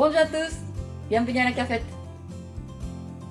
[0.00, 0.64] ボンジュアトゥース
[1.10, 1.84] ビアンビニアラキャフェット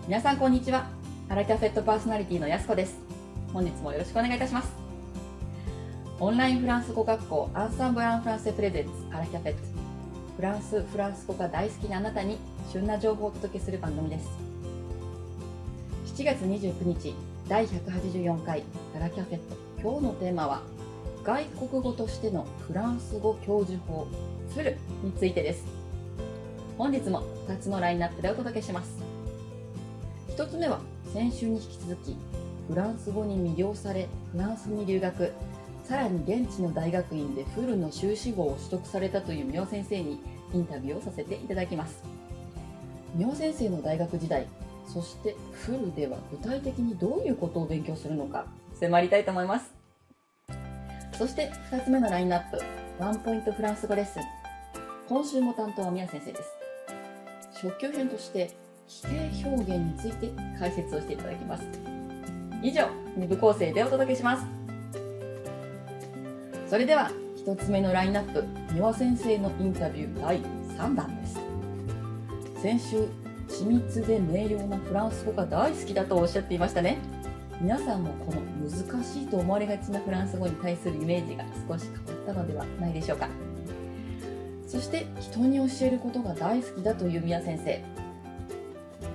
[0.08, 0.88] 皆さんこんにちは。
[1.28, 3.00] アラキャフェットパーソナリティのやすこです。
[3.52, 4.72] 本日もよろしくお願いいたします。
[6.20, 9.60] オンラインフランス語学校アンサンブランフランセプレゼンツアラキャフェット。
[10.36, 12.38] フランスフランス語が大好きなあなたに
[12.72, 14.30] 旬な情報をお届けする番組です。
[16.14, 17.16] 7月29日
[17.48, 18.62] 第184回
[18.96, 19.58] アラキャフェット。
[19.82, 20.62] 今日のテーマは
[21.24, 24.06] 外国語としてのフランス語教授法
[24.54, 25.89] フルについてです。
[26.80, 29.04] 本日も2つのラインナップでお届けします。
[30.30, 30.80] 1つ目は
[31.14, 32.16] 先週に引き続き
[32.70, 35.34] フランス語に魅了されフランスに留学
[35.84, 40.22] さらに現地の大学院でフルの修士号を取得されたという妙先生に
[40.54, 42.02] インタビューをさせていただきます。
[43.14, 44.48] 妙先生の大学時代
[44.88, 48.46] そしてフルでは具体的にどういうことを勉強するのか
[48.80, 49.74] 迫りたいと思います。
[51.18, 52.58] そして2つ目のラインナップ
[53.04, 54.24] ワンポイントフランス語レッスン。
[55.10, 56.59] 今週も担当は宮先生です。
[57.62, 58.52] 初級編として
[58.88, 59.10] 否定
[59.46, 61.68] 表現について解説をしていただきます。
[62.64, 62.84] 以上
[63.18, 64.46] 2部構成でお届けします。
[66.68, 67.12] それでは
[67.46, 71.40] 1つ目のラインナップ三輪先生のインタビュー第3弾です。
[72.62, 73.08] 先週
[73.50, 76.98] 緻密で明瞭なフランス語が大好きだとおっしゃっていましたね。
[77.60, 83.49] 皆さんもこの難しいと思われがちなフランス語に対するイメージが少し変わったのではないでしょうか。
[84.70, 87.84] そして人に教えることが大好きだという宮先生。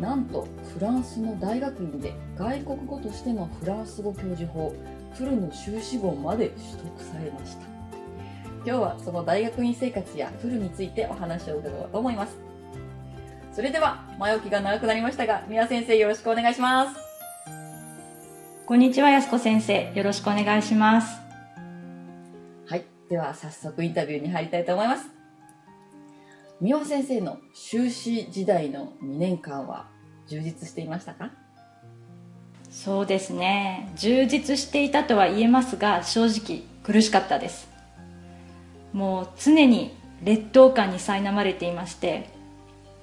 [0.00, 4.74] なんとフランスの大学院で外国語としてのフランス語教授法
[5.12, 7.66] フルの修士号まで取得されました。
[8.66, 12.36] 今日はその大学院生活やフルについてお話を伺おうと思います。
[13.52, 16.96] それでは前置きが長くなりましたが宮先生よろしくお願いします。
[18.66, 19.92] こんにちは安子先生。
[19.94, 21.16] よろしくお願いします。
[22.66, 22.84] はい。
[23.08, 25.13] では早速インタビューに入りたいと思います
[26.60, 29.86] 三輪先生の修士時代の2年間は
[30.28, 31.30] 充実していましたか？
[32.70, 33.92] そうですね。
[33.96, 37.68] 充実していたとは言えますが正直苦しかったです。
[38.92, 42.30] もう常に劣等感に苛まれていまして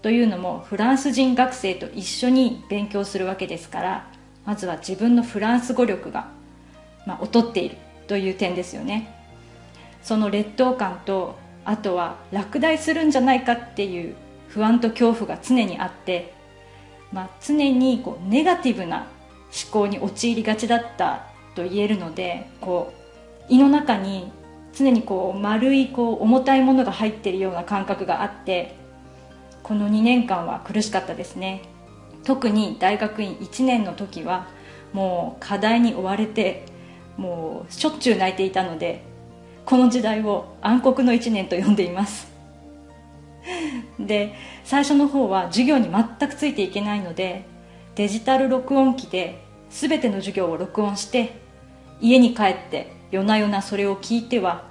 [0.02, 4.08] というのもフランス人学生と一緒に勉強するわけですから
[4.46, 6.30] まずは自分のフランス語力が、
[7.06, 9.14] まあ、劣っているという点ですよね。
[10.02, 11.36] その劣等感と
[11.66, 14.16] あとは落第するんじゃないかっていう
[14.50, 16.34] 不安と恐怖が常にあって、
[17.12, 19.08] まあ、常にこうネガティブな
[19.64, 22.94] 思考に陥りがちだったと言えるのでこ
[23.50, 24.32] う胃の中に
[24.74, 28.76] 常にこう丸いこう重たいものが入っているような感覚があって
[29.64, 31.62] この2年間は苦しかったですね。
[32.24, 34.48] 特に大学院1年の時は
[34.94, 36.66] もう課題に追われて
[37.18, 39.04] もうしょっちゅう泣いていたので
[39.66, 42.32] この時代を暗黒の1年と呼んでいます。
[44.00, 47.46] で最初の方は授業に全くついていけないので
[47.96, 51.40] デジタル録音機で全ての授業を録音して
[52.00, 54.66] 家に帰って夜な夜なそれを聞いては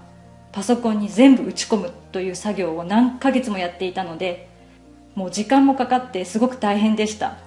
[0.52, 4.48] パソコンに全部打ち込むという作業を何ヶ月もやっていたので
[5.14, 7.38] もう時間もかかってすごく大変でした。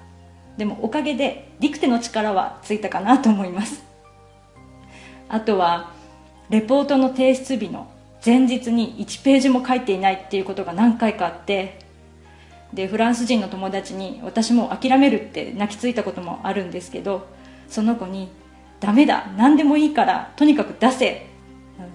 [0.57, 3.83] でもおかげでディクテの力はついたかなと思います。
[5.27, 5.91] あとは
[6.49, 7.91] レポートの提出日の
[8.25, 11.79] 前日に1ページも書いていないっていうことが何回かあって
[12.73, 17.27] でフランス人の友達に私も諦めるって泣きついたこともあるんですけど
[17.67, 18.29] その子に
[18.79, 21.27] 「ダメだ何でもいいからとにかく出せ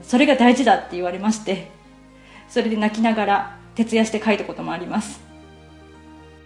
[0.02, 1.70] それが大事だ」って言われまして
[2.48, 5.20] それで泣きながら徹夜して書いたこともあります。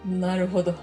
[0.04, 0.74] なるほど。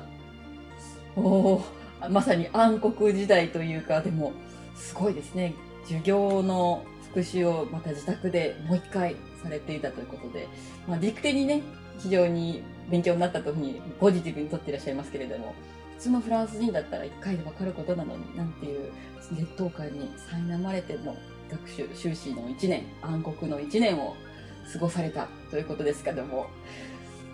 [1.16, 1.64] おお
[2.10, 4.32] まさに暗黒時代というかでも
[4.76, 5.54] すごいですね。
[5.84, 10.48] 授業の復習をまた自宅でもう一回されていたということで、
[10.88, 11.62] まあ、陸手にね、
[12.00, 15.54] 非常に勉強になったというふうにポジティブにとっていらっしゃいますけれども、
[15.98, 18.92] 普通のフランス人だったら一回でわかることなのに、なんていう
[19.36, 21.16] 劣等感に苛まれての
[21.52, 24.16] 学習、修士の1年、暗黒の1年を
[24.72, 26.48] 過ごされたということですけども、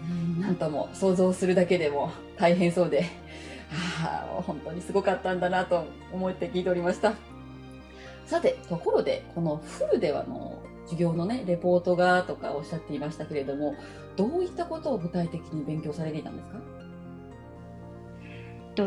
[0.10, 3.06] うんなんとも想像するだけでも大変そうで、
[4.02, 7.35] ああ、本当にすごかったんだなと思って聞いておりました。
[8.26, 13.76] さて、ところで、このフルではの授業のね、レポートがとかおっしゃっていましたけれども、
[14.16, 16.60] どういったことを具体的に勉強されていたんですか？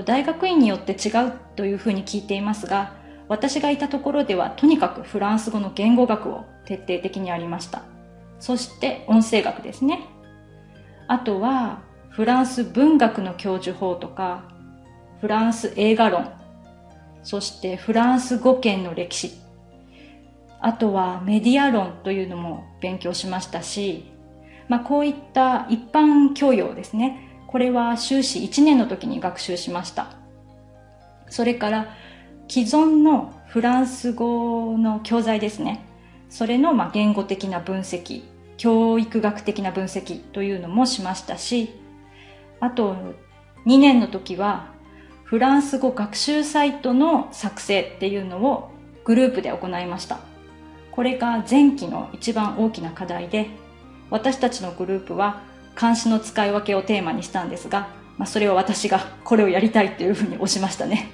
[0.05, 2.95] 大学院によって違うというふうに聞いていますが、
[3.29, 7.83] 私がいたところではとにかくフランス語の言語学を徹底的にありました。
[8.39, 10.09] そして音声学ですね。
[11.07, 11.81] あとは
[12.11, 14.45] フランス文学の教授法とか、
[15.21, 16.33] フランス映画論
[17.23, 19.33] そしてフランス語圏の歴史、
[20.61, 24.11] あとはメディア論というのも勉強しましたし、
[24.69, 27.43] まあ、こういった一般教養ですね。
[27.47, 30.17] これは修士1年の時に学習しました。
[31.31, 31.95] それから
[32.49, 35.85] 既存のフランス語の教材ですね。
[36.29, 38.23] それのまあ言語的な分析
[38.59, 41.71] 教育学的な分析というのもしましたし
[42.61, 42.97] あと
[43.67, 44.75] 2年の時は
[45.29, 48.71] フランス語学習サイトの作成っていうのを
[49.05, 50.21] グループで行いました。
[50.91, 53.51] これが前期の一番大きな課題で、
[54.09, 55.43] 私たちのグループは
[55.79, 61.11] 監視の使い分けをテーマにしたんですが、まあ、それを私がこれをやりたいというふうに押しましたね。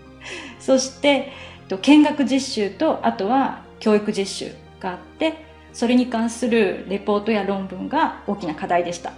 [0.60, 1.32] そして、
[1.80, 5.32] 見学実習とあとは教育実習があって、
[5.72, 9.14] それに関するレポートや論文が大きな課題でした。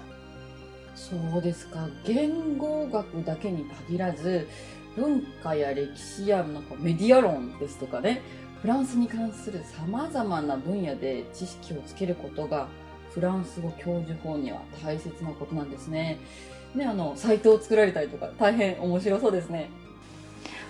[0.99, 1.89] そうですか。
[2.05, 4.49] 言語学だけに限らず、
[4.97, 8.21] 文化や歴史やなんかメディア論ですとかね、
[8.61, 12.67] フランスに関する様々な分野で知識をつけることが、
[13.15, 16.19] フランス語教授法には大切なことなんですね。
[16.75, 19.71] ね、あの、サイトを作られたりとか、大変面白そうですね。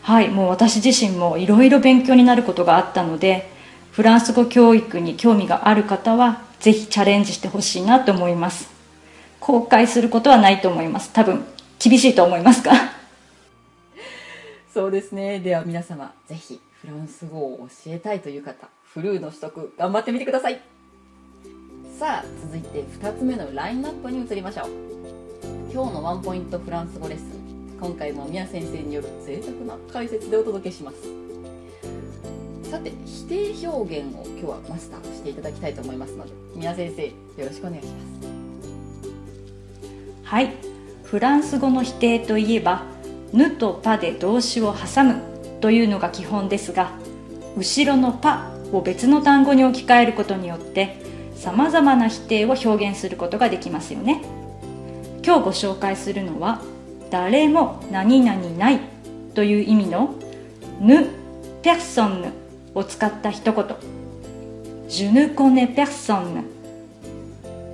[0.02, 3.50] はい、もう私自身もいろいろ勉強になることがあったので、
[3.92, 8.77] フランス語教育に興味がある方は、ぜひチャレンジしてほしいなと思います。
[9.48, 11.10] 公開することはないと思います。
[11.10, 11.42] 多分、
[11.78, 12.70] 厳しいと思いますか
[14.74, 15.40] そうですね。
[15.40, 20.60] では皆様、ぜひフランス語を教えたいという方、フルーの取得、頑張ってみてください。
[21.98, 24.68] さあ、続いて2つ目のラインナップに移りましょう。
[25.72, 27.78] 今日のワンポイントフランス語レッスン。
[27.80, 32.70] 今回も宮先生による贅沢な解説でお届けします。
[32.70, 38.37] さて、否定表現を今日はマスターしていただきたいと思いますので、宮先生、よろしくお願いします。
[40.28, 40.52] はい。
[41.04, 42.82] フランス語の否定といえば、
[43.32, 45.22] ぬとパで動詞を挟む
[45.62, 46.90] というのが基本ですが
[47.56, 50.96] 後ろのパを別の単語に置き換えることによって
[51.34, 54.22] さまざまな否定を表現することができますよね。
[55.24, 56.62] 今日ご紹介するのは
[57.10, 58.80] 誰も何々ない
[59.34, 60.14] という意味の
[60.80, 61.08] ぬ
[61.62, 62.32] ペルソンヌ
[62.74, 63.64] を使った一言。
[64.88, 66.44] Je ne connais personne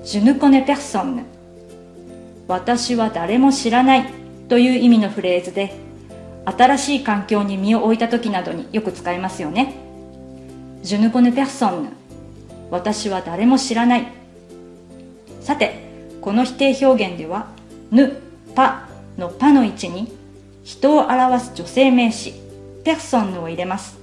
[0.04, 1.22] Je ne connais personne
[2.48, 4.12] 私は誰も知らない
[4.48, 5.74] という意味のフレーズで
[6.44, 9.74] 新しい環境に身を置いた時などによく使いますよね。
[10.82, 11.88] Je ne connais personne
[12.70, 14.06] 私は誰も知らない。
[15.40, 15.84] さて
[16.20, 17.48] この否定表現では
[17.90, 18.18] ぬ、
[18.54, 20.12] パのパの位置に
[20.64, 22.34] 人を表す女性名詞
[22.84, 23.98] ペルソンヌを入れます。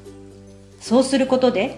[0.80, 1.78] そうすることで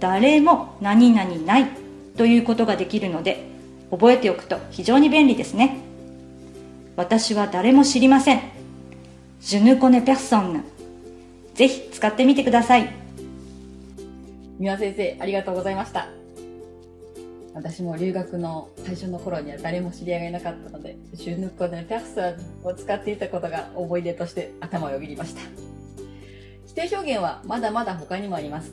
[0.00, 1.68] 誰も何々ない
[2.16, 3.46] ということができるので
[3.92, 5.89] 覚えておくと非常に便利ですね。
[7.00, 8.42] 私は誰も知りません。
[9.40, 10.60] Je ne connais personne.
[11.54, 12.92] ぜひ使ってみてください。
[14.58, 16.08] 三輪先生、ありがとうございました。
[17.54, 25.40] 私も留学の最初の頃には誰も知り合いがいなかったので、Je ne connais personne を使っていたことが思い出として頭をよぎりました。
[26.66, 28.72] 否定表現はまだまだ他にもあります。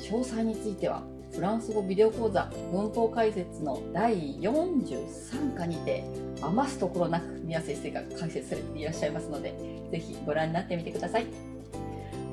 [0.00, 1.02] 詳細については
[1.34, 6.04] フランス語ビデオ講座文法解説の第43課にて
[6.40, 9.54] 余すところなく宮先生が解説されていらっしゃいますので
[9.90, 11.56] ぜひご覧になってみてください。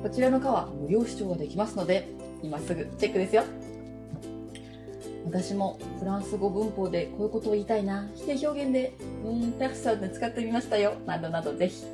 [0.04, 2.06] こちらの課は無料視聴ができますので
[2.42, 3.42] 今すぐチェックですよ
[5.24, 8.92] 私もフランス語文法でこういうことを言いたいな否定表現で
[9.24, 11.86] うんたくさんで使ってみましたよなどなどぜひ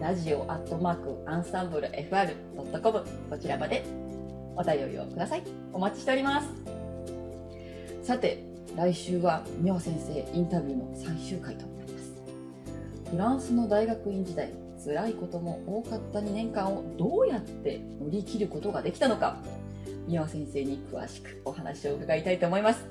[0.00, 4.17] ラジオアットマークアンサンブル FR.com こちらまで。
[4.58, 5.42] お便りをください。
[5.72, 6.48] お待ちしております。
[8.02, 8.42] さて、
[8.76, 13.10] 来週は美和先生インタビューの最終回となります。
[13.10, 14.52] フランスの大学院時代、
[14.84, 19.36] 辛いことも多かった2年間をどうやって乗り切ることができたのか、
[20.08, 22.84] 美和先生に詳しくお話を伺いたいと思います。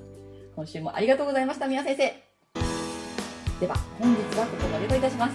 [0.55, 2.03] 今週もありがとうございました、美和先生。
[3.59, 5.33] では、本日はここまでといたします。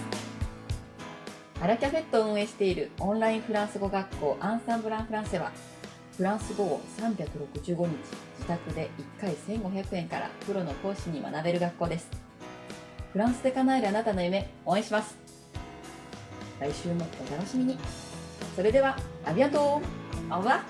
[1.61, 5.51] アラキャフェットを運営しているオンラインフランス語学校アンサンブランフランセは
[6.15, 7.95] フランス語を365日
[8.37, 12.07] 自宅で1回1500円からプロの講師に学べる学校です。
[13.11, 15.17] フランスで叶えるあなたの夢、応援します。
[16.59, 17.77] 来週もお楽しみに。
[18.55, 19.81] それでは、ありがと
[20.29, 20.33] う。
[20.33, 20.63] おは